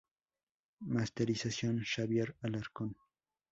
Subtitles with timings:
[0.95, 2.89] Masterización: Xavier Alarcón.